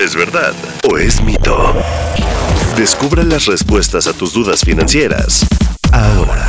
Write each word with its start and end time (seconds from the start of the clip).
¿Es 0.00 0.14
verdad 0.14 0.52
o 0.90 0.98
es 0.98 1.22
mito? 1.22 1.74
Descubra 2.76 3.22
las 3.22 3.46
respuestas 3.46 4.06
a 4.06 4.12
tus 4.12 4.32
dudas 4.32 4.60
financieras 4.60 5.46
ahora. 5.92 6.46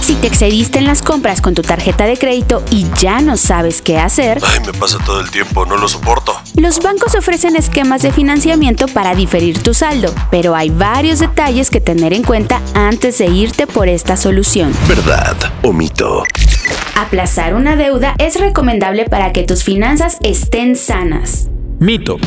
Si 0.00 0.14
te 0.16 0.26
excediste 0.26 0.78
en 0.78 0.86
las 0.86 1.00
compras 1.02 1.40
con 1.40 1.54
tu 1.54 1.62
tarjeta 1.62 2.04
de 2.04 2.16
crédito 2.18 2.62
y 2.70 2.86
ya 3.00 3.20
no 3.20 3.36
sabes 3.36 3.80
qué 3.80 3.98
hacer, 3.98 4.38
Ay, 4.42 4.60
me 4.66 4.72
pasa 4.74 4.98
todo 5.04 5.20
el 5.20 5.30
tiempo, 5.30 5.64
no 5.64 5.76
lo 5.76 5.88
soporto. 5.88 6.38
los 6.56 6.80
bancos 6.80 7.14
ofrecen 7.14 7.56
esquemas 7.56 8.02
de 8.02 8.12
financiamiento 8.12 8.86
para 8.88 9.14
diferir 9.14 9.62
tu 9.62 9.72
saldo, 9.72 10.14
pero 10.30 10.54
hay 10.54 10.70
varios 10.70 11.20
detalles 11.20 11.70
que 11.70 11.80
tener 11.80 12.12
en 12.12 12.22
cuenta 12.22 12.60
antes 12.74 13.18
de 13.18 13.26
irte 13.26 13.66
por 13.66 13.88
esta 13.88 14.16
solución. 14.16 14.74
¿Verdad 14.88 15.36
o 15.62 15.72
mito? 15.72 16.22
Aplazar 16.96 17.54
una 17.54 17.76
deuda 17.76 18.14
es 18.18 18.38
recomendable 18.38 19.04
para 19.06 19.32
que 19.32 19.42
tus 19.42 19.64
finanzas 19.64 20.18
estén 20.22 20.76
sanas. 20.76 21.48
Mito. 21.78 22.18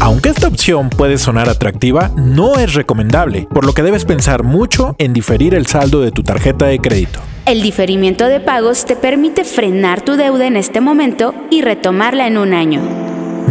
Aunque 0.00 0.28
esta 0.28 0.46
opción 0.46 0.90
puede 0.90 1.18
sonar 1.18 1.48
atractiva, 1.48 2.10
no 2.16 2.56
es 2.56 2.74
recomendable, 2.74 3.48
por 3.52 3.66
lo 3.66 3.72
que 3.72 3.82
debes 3.82 4.04
pensar 4.04 4.44
mucho 4.44 4.94
en 4.98 5.12
diferir 5.12 5.54
el 5.54 5.66
saldo 5.66 6.00
de 6.00 6.12
tu 6.12 6.22
tarjeta 6.22 6.66
de 6.66 6.78
crédito. 6.78 7.20
El 7.46 7.62
diferimiento 7.62 8.26
de 8.26 8.40
pagos 8.40 8.84
te 8.84 8.94
permite 8.94 9.42
frenar 9.42 10.02
tu 10.02 10.16
deuda 10.16 10.46
en 10.46 10.56
este 10.56 10.80
momento 10.80 11.34
y 11.50 11.62
retomarla 11.62 12.26
en 12.26 12.38
un 12.38 12.54
año. 12.54 12.80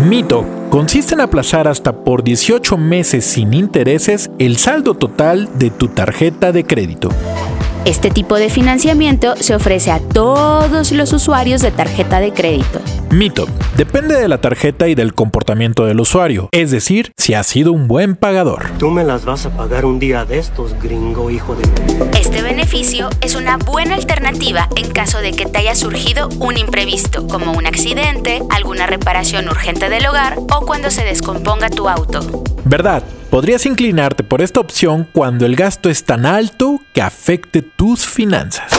Mito. 0.08 0.46
Consiste 0.70 1.14
en 1.14 1.22
aplazar 1.22 1.68
hasta 1.68 2.04
por 2.04 2.24
18 2.24 2.78
meses 2.78 3.26
sin 3.26 3.54
intereses 3.54 4.30
el 4.38 4.58
saldo 4.58 4.96
total 4.96 5.50
de 5.58 5.70
tu 5.70 5.88
tarjeta 5.88 6.52
de 6.52 6.66
crédito. 6.66 7.10
Este 7.86 8.10
tipo 8.10 8.36
de 8.36 8.50
financiamiento 8.50 9.36
se 9.38 9.56
ofrece 9.56 9.92
a 9.92 10.00
todos 10.00 10.92
los 10.92 11.14
usuarios 11.14 11.62
de 11.62 11.72
tarjeta 11.72 12.20
de 12.20 12.34
crédito. 12.34 12.80
Mito. 13.12 13.48
Depende 13.78 14.16
de 14.16 14.28
la 14.28 14.40
tarjeta 14.40 14.88
y 14.88 14.96
del 14.96 15.14
comportamiento 15.14 15.86
del 15.86 16.00
usuario, 16.00 16.50
es 16.52 16.72
decir, 16.72 17.14
si 17.18 17.34
ha 17.34 17.44
sido 17.44 17.72
un 17.72 17.88
buen 17.88 18.16
pagador. 18.16 18.70
Tú 18.78 18.90
me 18.90 19.04
las 19.04 19.24
vas 19.24 19.46
a 19.46 19.50
pagar 19.52 19.86
un 19.86 20.00
día 20.00 20.26
de 20.26 20.40
estos, 20.40 20.74
gringo 20.82 21.30
hijo 21.30 21.56
de... 21.56 21.64
Este 22.20 22.42
beneficio 22.42 23.10
es 23.22 23.36
una 23.36 23.58
buena 23.58 23.96
alternativa 23.96 24.68
en 24.76 24.92
caso 24.92 25.20
de 25.20 25.32
que 25.32 25.46
te 25.46 25.60
haya 25.60 25.76
surgido 25.76 26.30
un 26.40 26.58
imprevisto, 26.58 27.28
como 27.28 27.54
un 27.54 27.66
accidente, 27.66 28.42
alguna 28.50 28.88
reparación 28.88 29.48
urgente 29.48 29.90
del 29.90 30.06
hogar 30.06 30.38
o 30.38 30.66
cuando 30.66 30.92
se 30.92 31.04
descomponga 31.04 31.70
tu 31.70 31.88
auto. 31.88 32.44
¿Verdad? 32.66 33.04
Podrías 33.30 33.66
inclinarte 33.66 34.24
por 34.24 34.42
esta 34.42 34.60
opción 34.60 35.08
cuando 35.12 35.46
el 35.46 35.56
gasto 35.56 35.90
es 35.90 36.04
tan 36.04 36.26
alto 36.26 36.82
que 36.94 37.02
afecte 37.02 37.62
tus 37.62 38.06
finanzas. 38.06 38.77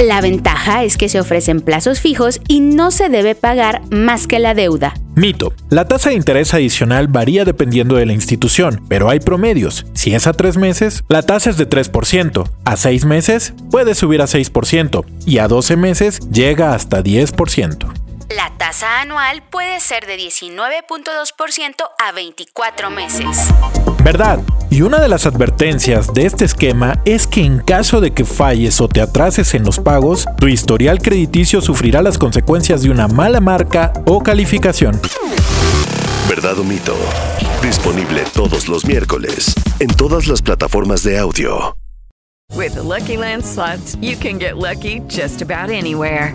La 0.00 0.22
ventaja 0.22 0.82
es 0.82 0.96
que 0.96 1.10
se 1.10 1.20
ofrecen 1.20 1.60
plazos 1.60 2.00
fijos 2.00 2.40
y 2.48 2.60
no 2.60 2.90
se 2.90 3.10
debe 3.10 3.34
pagar 3.34 3.82
más 3.90 4.26
que 4.26 4.38
la 4.38 4.54
deuda. 4.54 4.94
Mito. 5.14 5.52
La 5.68 5.88
tasa 5.88 6.08
de 6.08 6.16
interés 6.16 6.54
adicional 6.54 7.06
varía 7.08 7.44
dependiendo 7.44 7.96
de 7.96 8.06
la 8.06 8.14
institución, 8.14 8.82
pero 8.88 9.10
hay 9.10 9.20
promedios. 9.20 9.84
Si 9.92 10.14
es 10.14 10.26
a 10.26 10.32
3 10.32 10.56
meses, 10.56 11.04
la 11.10 11.20
tasa 11.20 11.50
es 11.50 11.58
de 11.58 11.68
3%. 11.68 12.50
A 12.64 12.76
6 12.78 13.04
meses, 13.04 13.52
puede 13.70 13.94
subir 13.94 14.22
a 14.22 14.26
6%. 14.26 15.04
Y 15.26 15.36
a 15.36 15.48
12 15.48 15.76
meses, 15.76 16.20
llega 16.32 16.72
hasta 16.72 17.02
10%. 17.02 17.92
Tasa 18.60 19.00
anual 19.00 19.42
puede 19.50 19.80
ser 19.80 20.04
de 20.04 20.18
19.2% 20.18 21.74
a 21.98 22.12
24 22.12 22.90
meses. 22.90 23.48
¿Verdad? 24.04 24.38
Y 24.68 24.82
una 24.82 25.00
de 25.00 25.08
las 25.08 25.24
advertencias 25.24 26.12
de 26.12 26.26
este 26.26 26.44
esquema 26.44 27.00
es 27.06 27.26
que 27.26 27.42
en 27.42 27.60
caso 27.60 28.02
de 28.02 28.10
que 28.10 28.26
falles 28.26 28.78
o 28.82 28.86
te 28.86 29.00
atrases 29.00 29.54
en 29.54 29.64
los 29.64 29.78
pagos, 29.78 30.26
tu 30.38 30.46
historial 30.46 30.98
crediticio 31.00 31.62
sufrirá 31.62 32.02
las 32.02 32.18
consecuencias 32.18 32.82
de 32.82 32.90
una 32.90 33.08
mala 33.08 33.40
marca 33.40 33.94
o 34.04 34.22
calificación. 34.22 35.00
¿Verdad 36.28 36.58
o 36.58 36.64
mito? 36.64 36.94
Disponible 37.62 38.24
todos 38.34 38.68
los 38.68 38.84
miércoles 38.84 39.54
en 39.78 39.88
todas 39.88 40.26
las 40.26 40.42
plataformas 40.42 41.02
de 41.02 41.18
audio. 41.18 41.78
With 42.54 42.74
the 42.74 42.82
Lucky 42.82 43.16
Land 43.16 43.42
slots, 43.42 43.96
you 44.02 44.18
can 44.18 44.38
get 44.38 44.58
lucky 44.58 45.00
just 45.08 45.40
about 45.40 45.70
anywhere. 45.70 46.34